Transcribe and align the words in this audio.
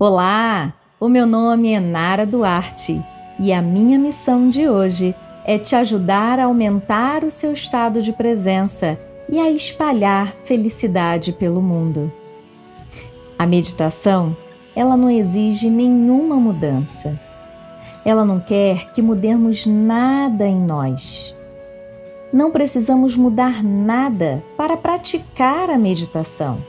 Olá, 0.00 0.74
o 1.00 1.08
meu 1.08 1.26
nome 1.26 1.72
é 1.72 1.80
Nara 1.80 2.24
Duarte 2.24 3.04
e 3.36 3.52
a 3.52 3.60
minha 3.60 3.98
missão 3.98 4.48
de 4.48 4.68
hoje 4.68 5.12
é 5.44 5.58
te 5.58 5.74
ajudar 5.74 6.38
a 6.38 6.44
aumentar 6.44 7.24
o 7.24 7.32
seu 7.32 7.52
estado 7.52 8.00
de 8.00 8.12
presença 8.12 8.96
e 9.28 9.40
a 9.40 9.50
espalhar 9.50 10.28
felicidade 10.44 11.32
pelo 11.32 11.60
mundo. 11.60 12.12
A 13.36 13.44
meditação, 13.44 14.36
ela 14.76 14.96
não 14.96 15.10
exige 15.10 15.68
nenhuma 15.68 16.36
mudança. 16.36 17.18
Ela 18.04 18.24
não 18.24 18.38
quer 18.38 18.92
que 18.92 19.02
mudemos 19.02 19.66
nada 19.66 20.46
em 20.46 20.60
nós. 20.60 21.34
Não 22.32 22.52
precisamos 22.52 23.16
mudar 23.16 23.64
nada 23.64 24.44
para 24.56 24.76
praticar 24.76 25.68
a 25.68 25.76
meditação. 25.76 26.62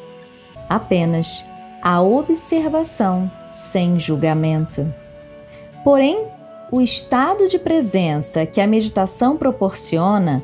Apenas 0.68 1.46
a 1.82 2.02
observação 2.02 3.32
sem 3.50 3.98
julgamento. 3.98 4.92
Porém, 5.84 6.28
o 6.72 6.82
estado 6.82 7.48
de 7.48 7.58
presença 7.58 8.46
que 8.46 8.62
a 8.62 8.68
meditação 8.68 9.38
proporciona 9.38 10.44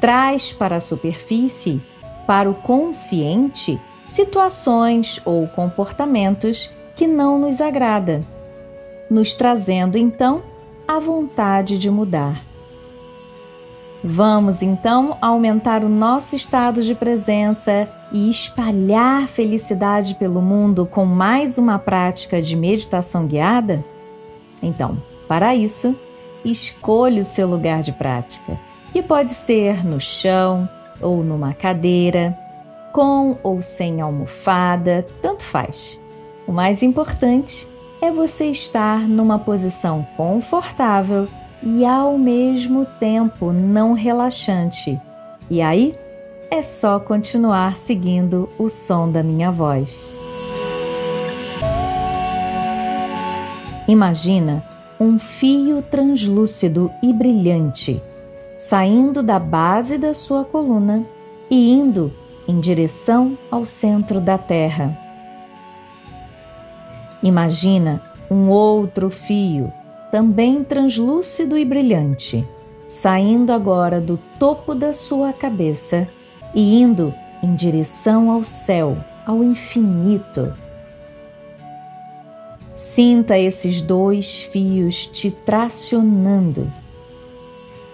traz 0.00 0.52
para 0.52 0.76
a 0.76 0.80
superfície, 0.80 1.82
para 2.26 2.48
o 2.48 2.54
consciente, 2.54 3.80
situações 4.06 5.20
ou 5.24 5.46
comportamentos 5.48 6.72
que 6.94 7.06
não 7.06 7.38
nos 7.38 7.60
agrada, 7.60 8.24
nos 9.10 9.34
trazendo 9.34 9.98
então 9.98 10.42
a 10.86 10.98
vontade 10.98 11.76
de 11.76 11.90
mudar. 11.90 12.42
Vamos 14.02 14.62
então 14.62 15.18
aumentar 15.20 15.84
o 15.84 15.88
nosso 15.88 16.36
estado 16.36 16.82
de 16.82 16.94
presença 16.94 17.88
e 18.12 18.30
espalhar 18.30 19.26
felicidade 19.26 20.14
pelo 20.14 20.40
mundo 20.40 20.86
com 20.86 21.04
mais 21.04 21.58
uma 21.58 21.78
prática 21.78 22.40
de 22.40 22.56
meditação 22.56 23.26
guiada? 23.26 23.84
Então, 24.62 25.02
para 25.28 25.54
isso, 25.54 25.94
escolha 26.44 27.22
o 27.22 27.24
seu 27.24 27.48
lugar 27.48 27.80
de 27.80 27.92
prática, 27.92 28.58
que 28.92 29.02
pode 29.02 29.32
ser 29.32 29.84
no 29.84 30.00
chão 30.00 30.68
ou 31.00 31.22
numa 31.22 31.52
cadeira, 31.52 32.36
com 32.92 33.36
ou 33.42 33.60
sem 33.60 34.00
almofada, 34.00 35.04
tanto 35.20 35.42
faz. 35.42 36.00
O 36.46 36.52
mais 36.52 36.82
importante 36.82 37.68
é 38.00 38.10
você 38.10 38.46
estar 38.46 39.00
numa 39.00 39.38
posição 39.38 40.06
confortável 40.16 41.28
e 41.62 41.84
ao 41.84 42.16
mesmo 42.16 42.86
tempo 42.98 43.52
não 43.52 43.92
relaxante. 43.92 44.98
E 45.50 45.60
aí 45.60 45.94
é 46.50 46.62
só 46.62 46.98
continuar 47.00 47.76
seguindo 47.76 48.48
o 48.58 48.68
som 48.68 49.10
da 49.10 49.22
minha 49.22 49.50
voz. 49.50 50.18
Imagina 53.88 54.64
um 54.98 55.18
fio 55.18 55.82
translúcido 55.82 56.90
e 57.02 57.12
brilhante 57.12 58.02
saindo 58.56 59.22
da 59.22 59.38
base 59.38 59.98
da 59.98 60.14
sua 60.14 60.44
coluna 60.44 61.04
e 61.50 61.70
indo 61.70 62.12
em 62.48 62.58
direção 62.58 63.36
ao 63.50 63.64
centro 63.64 64.20
da 64.20 64.38
Terra. 64.38 64.96
Imagina 67.22 68.02
um 68.30 68.48
outro 68.48 69.10
fio 69.10 69.72
também 70.10 70.64
translúcido 70.64 71.58
e 71.58 71.64
brilhante, 71.64 72.46
saindo 72.88 73.52
agora 73.52 74.00
do 74.00 74.18
topo 74.38 74.74
da 74.74 74.92
sua 74.92 75.32
cabeça 75.32 76.08
e 76.56 76.80
indo 76.80 77.14
em 77.42 77.54
direção 77.54 78.30
ao 78.30 78.42
céu, 78.42 78.96
ao 79.26 79.44
infinito. 79.44 80.54
Sinta 82.74 83.38
esses 83.38 83.82
dois 83.82 84.42
fios 84.42 85.06
te 85.06 85.30
tracionando. 85.30 86.72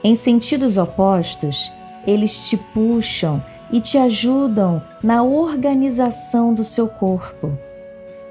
Em 0.04 0.14
sentidos 0.14 0.78
opostos, 0.78 1.72
eles 2.06 2.48
te 2.48 2.56
puxam 2.56 3.42
e 3.72 3.80
te 3.80 3.98
ajudam 3.98 4.82
na 5.02 5.22
organização 5.22 6.54
do 6.54 6.64
seu 6.64 6.86
corpo 6.86 7.56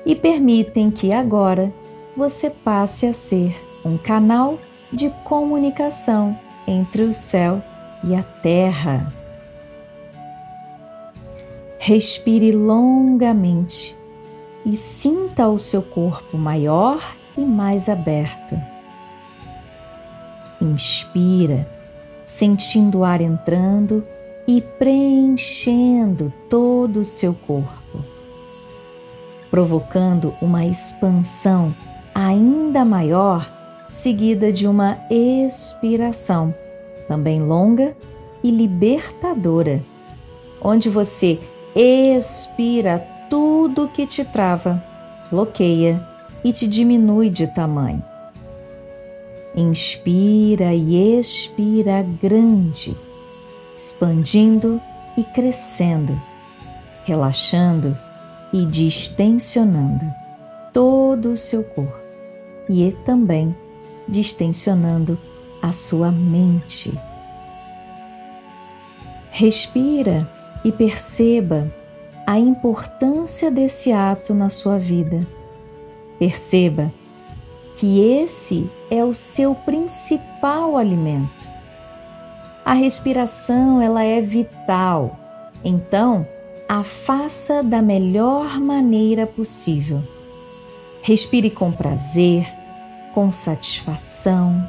e 0.06 0.16
permitem 0.16 0.91
que 0.91 1.14
agora 1.14 1.74
você 2.16 2.50
passe 2.50 3.06
a 3.06 3.14
ser 3.14 3.56
um 3.84 3.97
canal 3.97 4.59
de 4.91 5.09
comunicação 5.24 6.38
entre 6.68 7.03
o 7.03 7.14
céu 7.14 7.62
e 8.03 8.14
a 8.14 8.24
terra. 8.24 9.21
Respire 11.84 12.52
longamente 12.52 13.97
e 14.64 14.78
sinta 14.78 15.47
o 15.47 15.58
seu 15.58 15.81
corpo 15.81 16.38
maior 16.38 17.18
e 17.36 17.42
mais 17.42 17.90
aberto. 17.90 18.56
Inspira, 20.62 21.68
sentindo 22.24 23.00
o 23.00 23.03
ar 23.03 23.20
entrando 23.20 24.06
e 24.47 24.62
preenchendo 24.62 26.31
todo 26.47 27.00
o 27.00 27.06
seu 27.06 27.34
corpo, 27.34 28.06
provocando 29.50 30.36
uma 30.40 30.64
expansão 30.64 31.75
ainda 32.14 32.86
maior 32.86 33.52
seguida 33.90 34.52
de 34.52 34.68
uma 34.68 35.00
expiração, 35.09 36.53
também 37.08 37.41
longa 37.41 37.97
e 38.44 38.52
libertadora, 38.52 39.84
onde 40.62 40.88
você 40.88 41.40
expira 41.76 43.00
tudo 43.30 43.88
que 43.88 44.06
te 44.06 44.26
trava, 44.26 44.84
bloqueia 45.30 46.06
e 46.44 46.52
te 46.52 46.68
diminui 46.68 47.30
de 47.30 47.48
tamanho. 47.48 48.04
Inspira 49.56 50.74
e 50.74 51.18
expira 51.18 52.06
grande, 52.22 52.98
expandindo 53.76 54.82
e 55.18 55.24
crescendo, 55.24 56.20
relaxando 57.06 57.98
e 58.53 58.66
distensionando 58.66 60.06
todo 60.74 61.32
o 61.32 61.38
seu 61.38 61.64
corpo 61.64 62.00
e 62.70 62.92
também 63.06 63.56
distensionando 64.08 65.18
a 65.62 65.72
sua 65.72 66.12
mente. 66.12 66.98
Respira 69.30 70.28
e 70.64 70.72
perceba 70.72 71.72
a 72.26 72.40
importância 72.40 73.50
desse 73.50 73.92
ato 73.92 74.34
na 74.34 74.50
sua 74.50 74.78
vida. 74.78 75.26
Perceba 76.20 76.92
que 77.76 78.00
esse 78.00 78.70
é 78.90 79.04
o 79.04 79.14
seu 79.14 79.56
principal 79.56 80.78
alimento. 80.78 81.50
A 82.64 82.74
respiração 82.74 83.82
ela 83.82 84.04
é 84.04 84.22
vital. 84.22 85.18
Então, 85.64 86.28
a 86.70 86.84
faça 86.84 87.64
da 87.64 87.82
melhor 87.82 88.60
maneira 88.60 89.26
possível. 89.26 90.02
Respire 91.02 91.50
com 91.50 91.72
prazer, 91.72 92.48
com 93.14 93.32
satisfação. 93.32 94.66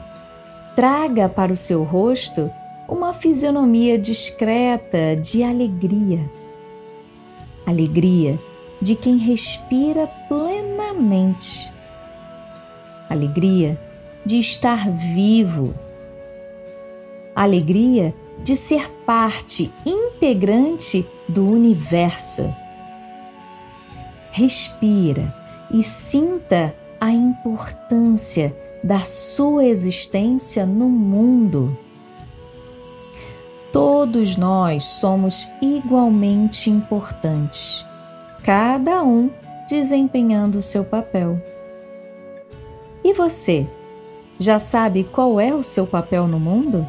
Traga 0.74 1.28
para 1.28 1.52
o 1.52 1.56
seu 1.56 1.82
rosto 1.84 2.50
uma 2.88 3.12
fisionomia 3.12 3.98
discreta 3.98 5.16
de 5.16 5.42
alegria. 5.42 6.30
Alegria 7.66 8.38
de 8.80 8.96
quem 8.96 9.16
respira 9.18 10.06
plenamente. 10.28 11.72
Alegria 13.08 13.80
de 14.24 14.38
estar 14.38 14.90
vivo. 14.90 15.74
Alegria 17.34 18.14
de 18.42 18.56
ser 18.56 18.90
parte 19.06 19.72
integrante 19.86 21.06
do 21.28 21.48
universo. 21.48 22.52
Respira 24.32 25.34
e 25.70 25.82
sinta 25.82 26.74
a 27.00 27.10
importância 27.10 28.54
da 28.82 29.00
sua 29.00 29.64
existência 29.64 30.66
no 30.66 30.88
mundo. 30.88 31.76
Todos 33.72 34.36
nós 34.36 34.84
somos 34.84 35.50
igualmente 35.62 36.68
importantes, 36.68 37.86
cada 38.44 39.02
um 39.02 39.30
desempenhando 39.66 40.60
seu 40.60 40.84
papel. 40.84 41.42
E 43.02 43.14
você, 43.14 43.66
já 44.38 44.58
sabe 44.58 45.04
qual 45.04 45.40
é 45.40 45.54
o 45.54 45.62
seu 45.62 45.86
papel 45.86 46.28
no 46.28 46.38
mundo? 46.38 46.86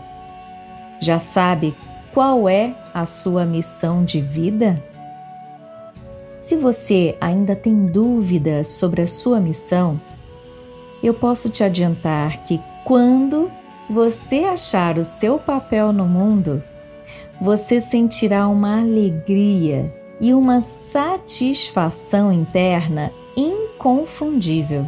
Já 1.00 1.19
sabe 1.19 1.74
qual 2.13 2.50
é 2.50 2.75
a 2.94 3.06
sua 3.06 3.45
missão 3.45 4.03
de 4.03 4.19
vida? 4.19 4.83
Se 6.41 6.57
você 6.57 7.15
ainda 7.21 7.56
tem 7.56 7.86
dúvidas 7.86 8.68
sobre 8.68 9.01
a 9.01 9.07
sua 9.07 9.39
missão, 9.39 10.01
eu 11.01 11.13
posso 11.13 11.50
te 11.50 11.63
adiantar 11.63 12.44
que 12.44 12.59
quando 12.83 13.50
você 13.89 14.44
achar 14.44 14.97
o 14.97 15.06
seu 15.06 15.39
papel 15.39 15.94
no 15.94 16.06
mundo, 16.06 16.62
você 17.42 17.81
sentirá 17.81 18.48
uma 18.48 18.81
alegria 18.81 19.94
e 20.19 20.33
uma 20.33 20.62
satisfação 20.62 22.31
interna 22.31 23.12
inconfundível. 23.36 24.86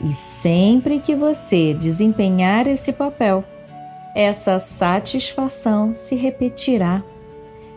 E 0.00 0.12
sempre 0.12 1.00
que 1.00 1.14
você 1.14 1.74
desempenhar 1.74 2.66
esse 2.66 2.92
papel, 2.92 3.44
essa 4.14 4.58
satisfação 4.58 5.94
se 5.94 6.14
repetirá, 6.14 7.02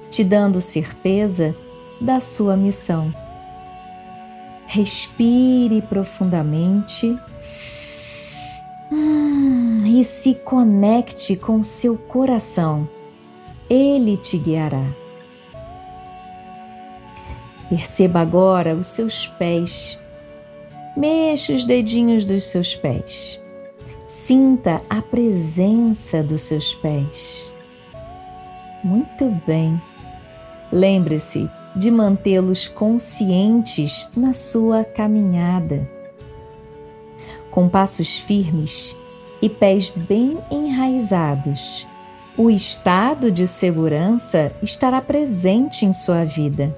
te 0.10 0.24
dando 0.24 0.62
certeza 0.62 1.56
da 2.00 2.20
sua 2.20 2.58
missão. 2.58 3.14
Respire 4.66 5.82
profundamente 5.82 7.16
hum, 8.92 9.78
e 9.86 10.04
se 10.04 10.36
conecte 10.36 11.36
com 11.36 11.64
seu 11.64 11.98
coração. 11.98 12.88
Ele 13.74 14.18
te 14.18 14.38
guiará. 14.38 14.86
Perceba 17.70 18.20
agora 18.20 18.76
os 18.76 18.88
seus 18.88 19.28
pés. 19.28 19.98
Mexa 20.98 21.54
os 21.54 21.64
dedinhos 21.64 22.26
dos 22.26 22.44
seus 22.44 22.76
pés. 22.76 23.42
Sinta 24.06 24.82
a 24.90 25.02
presença 25.02 26.22
dos 26.22 26.42
seus 26.42 26.76
pés. 26.76 27.54
Muito 28.84 29.30
bem. 29.48 29.82
Lembre-se 30.70 31.50
de 31.74 31.90
mantê-los 31.90 32.68
conscientes 32.68 34.10
na 34.18 34.34
sua 34.34 34.84
caminhada. 34.84 35.90
Com 37.50 37.70
passos 37.70 38.18
firmes 38.18 38.98
e 39.42 39.48
pés 39.48 39.90
bem 39.92 40.38
enraizados, 40.52 41.88
o 42.38 42.50
estado 42.50 43.30
de 43.30 43.46
segurança 43.46 44.54
estará 44.62 45.02
presente 45.02 45.86
em 45.86 45.92
sua 45.92 46.24
vida, 46.24 46.76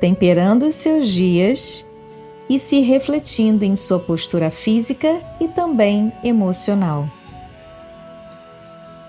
temperando 0.00 0.72
seus 0.72 1.08
dias 1.08 1.84
e 2.48 2.58
se 2.58 2.80
refletindo 2.80 3.64
em 3.64 3.76
sua 3.76 4.00
postura 4.00 4.50
física 4.50 5.20
e 5.38 5.48
também 5.48 6.12
emocional. 6.24 7.08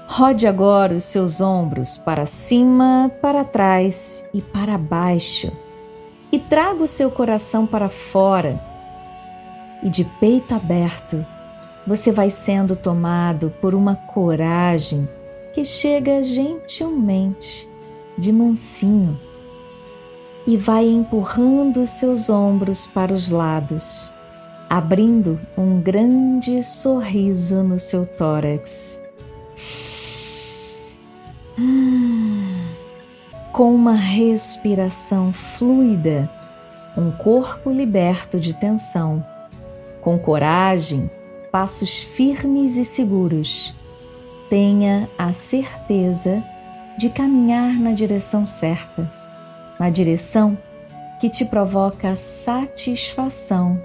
Rode 0.08 0.46
agora 0.46 0.94
os 0.94 1.06
seus 1.06 1.40
ombros 1.40 1.98
para 1.98 2.26
cima, 2.26 3.10
para 3.22 3.46
trás 3.46 4.28
e 4.34 4.42
para 4.42 4.78
baixo, 4.78 5.50
e 6.32 6.38
traga 6.38 6.84
o 6.84 6.88
seu 6.88 7.10
coração 7.10 7.66
para 7.66 7.88
fora. 7.88 8.62
E 9.82 9.90
de 9.90 10.04
peito 10.04 10.54
aberto, 10.54 11.26
você 11.88 12.12
vai 12.12 12.30
sendo 12.30 12.76
tomado 12.76 13.52
por 13.62 13.74
uma 13.74 13.96
coragem 13.96 15.08
que 15.54 15.64
chega 15.64 16.24
gentilmente, 16.24 17.70
de 18.18 18.32
mansinho 18.32 19.20
e 20.46 20.58
vai 20.58 20.86
empurrando 20.88 21.86
seus 21.86 22.30
ombros 22.30 22.88
para 22.88 23.14
os 23.14 23.30
lados, 23.30 24.12
abrindo 24.70 25.40
um 25.58 25.80
grande 25.82 26.64
sorriso 26.64 27.64
no 27.64 27.78
seu 27.78 28.06
tórax. 28.06 29.02
Com 33.54 33.76
uma 33.76 33.94
respiração 33.94 35.34
fluida, 35.34 36.32
um 36.98 37.12
corpo 37.12 37.70
liberto 37.70 38.40
de 38.40 38.54
tensão, 38.54 39.26
com 40.02 40.18
coragem, 40.18 41.12
passos 41.52 42.00
firmes 42.00 42.78
e 42.78 42.86
seguros, 42.86 43.76
tenha 44.52 45.10
a 45.18 45.32
certeza 45.32 46.44
de 46.98 47.10
caminhar 47.10 47.74
na 47.80 47.94
direção 47.94 48.46
certa 48.46 49.10
na 49.80 49.90
direção 49.90 50.56
que 51.20 51.30
te 51.30 51.46
provoca 51.46 52.16
satisfação 52.18 53.82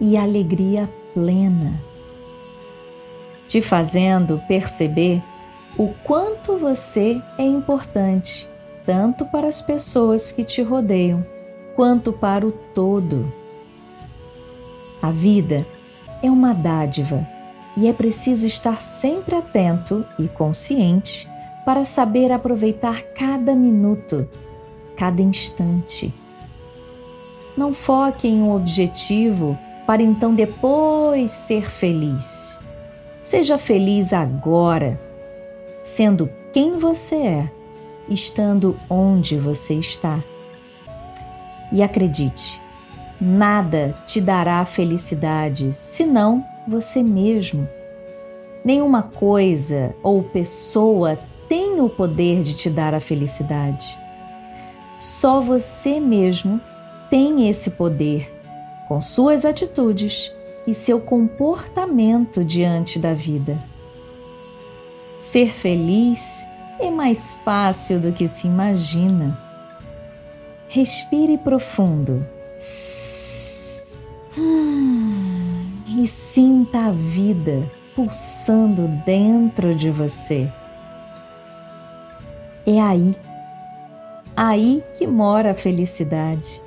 e 0.00 0.16
alegria 0.16 0.88
plena, 1.12 1.78
te 3.48 3.60
fazendo 3.60 4.40
perceber 4.46 5.20
o 5.76 5.88
quanto 6.04 6.56
você 6.56 7.20
é 7.36 7.44
importante, 7.44 8.48
tanto 8.84 9.26
para 9.26 9.48
as 9.48 9.60
pessoas 9.60 10.30
que 10.30 10.44
te 10.44 10.62
rodeiam, 10.62 11.22
quanto 11.74 12.12
para 12.12 12.46
o 12.46 12.52
todo. 12.52 13.30
A 15.02 15.10
vida 15.10 15.66
é 16.22 16.30
uma 16.30 16.54
dádiva 16.54 17.35
e 17.76 17.86
é 17.86 17.92
preciso 17.92 18.46
estar 18.46 18.80
sempre 18.80 19.34
atento 19.34 20.06
e 20.18 20.28
consciente 20.28 21.28
para 21.64 21.84
saber 21.84 22.32
aproveitar 22.32 23.02
cada 23.14 23.54
minuto 23.54 24.28
cada 24.96 25.20
instante. 25.20 26.12
Não 27.56 27.72
foque 27.72 28.26
em 28.26 28.42
um 28.42 28.54
objetivo 28.54 29.58
para 29.86 30.02
então 30.02 30.34
depois 30.34 31.30
ser 31.30 31.70
feliz. 31.70 32.58
Seja 33.22 33.58
feliz 33.58 34.12
agora, 34.12 35.00
sendo 35.82 36.28
quem 36.52 36.78
você 36.78 37.16
é, 37.16 37.50
estando 38.08 38.78
onde 38.88 39.36
você 39.36 39.74
está. 39.74 40.22
E 41.72 41.82
acredite, 41.82 42.60
nada 43.20 43.94
te 44.06 44.20
dará 44.20 44.64
felicidade 44.64 45.72
senão 45.72 46.44
você 46.66 47.02
mesmo. 47.02 47.68
Nenhuma 48.64 49.02
coisa 49.02 49.94
ou 50.02 50.22
pessoa 50.22 51.18
tem 51.48 51.80
o 51.80 51.88
poder 51.88 52.42
de 52.42 52.56
te 52.56 52.68
dar 52.68 52.94
a 52.94 53.00
felicidade. 53.00 53.96
Só 54.98 55.40
você 55.40 56.00
mesmo 56.00 56.60
tem 57.08 57.48
esse 57.48 57.70
poder 57.70 58.32
com 58.88 59.00
suas 59.00 59.44
atitudes 59.44 60.32
e 60.66 60.74
seu 60.74 61.00
comportamento 61.00 62.44
diante 62.44 62.98
da 62.98 63.14
vida. 63.14 63.58
Ser 65.18 65.52
feliz 65.52 66.46
é 66.80 66.90
mais 66.90 67.34
fácil 67.44 68.00
do 68.00 68.12
que 68.12 68.26
se 68.26 68.46
imagina. 68.46 69.40
Respire 70.68 71.38
profundo 71.38 72.26
sinta 76.06 76.86
a 76.86 76.92
vida 76.92 77.70
pulsando 77.94 78.88
dentro 79.04 79.74
de 79.74 79.90
você. 79.90 80.50
É 82.66 82.80
aí 82.80 83.16
aí 84.36 84.84
que 84.98 85.06
mora 85.06 85.52
a 85.52 85.54
felicidade, 85.54 86.62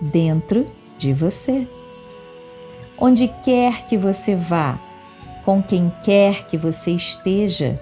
dentro 0.00 0.66
de 0.98 1.12
você. 1.12 1.66
Onde 2.98 3.28
quer 3.44 3.86
que 3.86 3.96
você 3.96 4.34
vá, 4.34 4.78
com 5.44 5.62
quem 5.62 5.92
quer 6.02 6.46
que 6.48 6.58
você 6.58 6.90
esteja, 6.90 7.80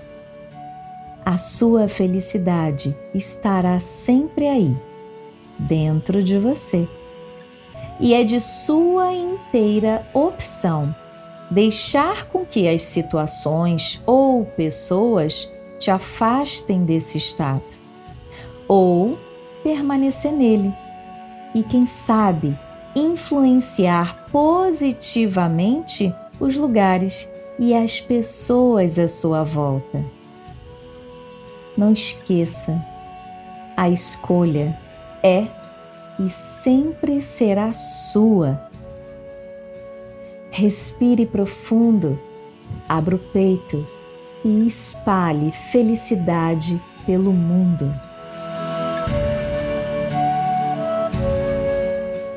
a 1.25 1.38
sua 1.38 1.88
felicidade 1.88 2.95
estará 3.14 3.80
sempre 3.80 4.47
aí, 4.47 4.76
dentro 5.59 6.23
de 6.23 6.37
você. 6.37 6.87
E 8.00 8.12
é 8.12 8.24
de 8.24 8.40
sua 8.40 9.12
inteira 9.12 10.06
opção 10.12 10.94
deixar 11.50 12.26
com 12.26 12.44
que 12.44 12.68
as 12.68 12.82
situações 12.82 14.02
ou 14.06 14.44
pessoas 14.44 15.50
te 15.78 15.90
afastem 15.90 16.84
desse 16.84 17.18
estado 17.18 17.62
ou 18.66 19.18
permanecer 19.62 20.32
nele 20.32 20.74
e, 21.54 21.62
quem 21.62 21.86
sabe, 21.86 22.58
influenciar 22.96 24.26
positivamente 24.30 26.14
os 26.40 26.56
lugares 26.56 27.30
e 27.58 27.74
as 27.74 28.00
pessoas 28.00 28.98
à 28.98 29.06
sua 29.06 29.42
volta. 29.42 30.04
Não 31.76 31.92
esqueça, 31.92 32.82
a 33.76 33.88
escolha 33.88 34.78
é 35.22 35.46
e 36.18 36.30
sempre 36.30 37.21
será 37.21 37.73
sua. 37.73 38.61
Respire 40.50 41.26
profundo, 41.26 42.18
abra 42.88 43.16
o 43.16 43.18
peito 43.18 43.87
e 44.44 44.66
espalhe 44.66 45.50
felicidade 45.73 46.80
pelo 47.04 47.33
mundo. 47.33 47.92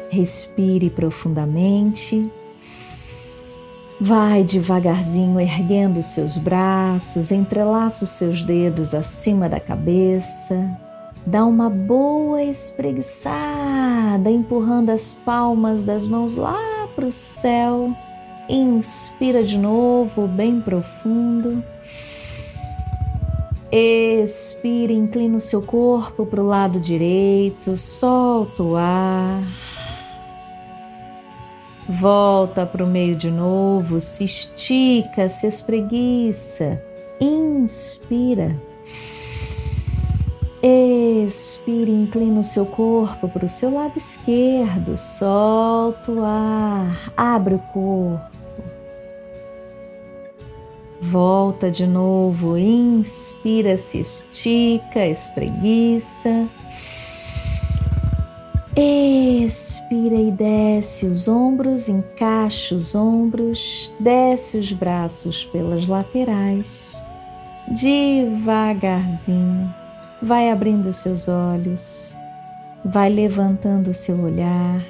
Respire 0.09 0.89
profundamente. 0.89 2.31
Vai 3.99 4.43
devagarzinho 4.43 5.39
erguendo 5.39 6.01
seus 6.01 6.37
braços, 6.37 7.31
entrelaça 7.31 8.03
os 8.03 8.11
seus 8.11 8.43
dedos 8.43 8.93
acima 8.93 9.49
da 9.49 9.59
cabeça. 9.59 10.86
Dá 11.27 11.45
uma 11.45 11.69
boa 11.69 12.41
espreguiçada, 12.41 14.31
empurrando 14.31 14.91
as 14.91 15.13
palmas 15.13 15.83
das 15.83 16.07
mãos 16.07 16.37
lá 16.37 16.87
para 16.95 17.05
o 17.05 17.11
céu. 17.11 17.93
Inspira 18.47 19.43
de 19.43 19.57
novo, 19.57 20.25
bem 20.25 20.61
profundo. 20.61 21.61
Expira, 23.69 24.93
inclina 24.93 25.35
o 25.35 25.41
seu 25.41 25.61
corpo 25.61 26.25
para 26.25 26.41
o 26.41 26.47
lado 26.47 26.79
direito, 26.79 27.75
solta 27.75 28.63
o 28.63 28.77
ar. 28.77 29.43
Volta 31.89 32.65
para 32.65 32.85
o 32.85 32.87
meio 32.87 33.17
de 33.17 33.29
novo, 33.29 33.99
se 33.99 34.23
estica, 34.23 35.27
se 35.27 35.45
espreguiça. 35.45 36.81
Inspira. 37.19 38.55
Expire, 40.61 41.91
inclina 41.91 42.39
o 42.39 42.43
seu 42.43 42.65
corpo 42.65 43.29
para 43.29 43.45
o 43.45 43.49
seu 43.49 43.73
lado 43.73 43.97
esquerdo, 43.97 44.97
solta 44.97 46.11
o 46.11 46.23
ar, 46.23 47.11
abre 47.15 47.55
o 47.55 47.59
corpo. 47.59 48.37
Volta 50.99 51.69
de 51.69 51.85
novo, 51.85 52.57
inspira, 52.57 53.77
se 53.77 53.99
estica, 53.99 55.05
espreguiça. 55.05 56.49
Expira 58.75 60.15
e 60.15 60.31
desce 60.31 61.05
os 61.05 61.27
ombros, 61.27 61.87
encaixa 61.87 62.73
os 62.73 62.95
ombros, 62.95 63.93
desce 63.99 64.57
os 64.57 64.71
braços 64.71 65.45
pelas 65.45 65.87
laterais. 65.87 66.97
Devagarzinho, 67.69 69.71
vai 70.21 70.49
abrindo 70.49 70.91
seus 70.91 71.27
olhos, 71.27 72.17
vai 72.83 73.09
levantando 73.09 73.93
seu 73.93 74.19
olhar. 74.19 74.81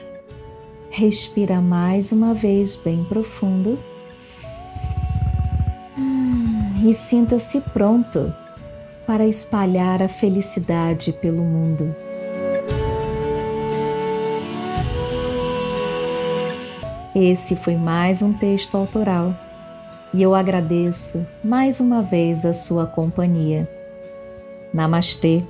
Respira 0.90 1.62
mais 1.62 2.12
uma 2.12 2.34
vez 2.34 2.76
bem 2.76 3.04
profundo 3.04 3.78
e 6.84 6.94
sinta-se 6.94 7.60
pronto 7.62 8.34
para 9.06 9.28
espalhar 9.28 10.02
a 10.02 10.08
felicidade 10.08 11.12
pelo 11.14 11.44
mundo. 11.44 11.96
Esse 17.14 17.56
foi 17.56 17.76
mais 17.76 18.22
um 18.22 18.32
texto 18.32 18.76
autoral 18.76 19.36
e 20.14 20.22
eu 20.22 20.36
agradeço 20.36 21.26
mais 21.44 21.80
uma 21.80 22.02
vez 22.02 22.46
a 22.46 22.54
sua 22.54 22.86
companhia. 22.86 23.77
Namastê! 24.74 25.42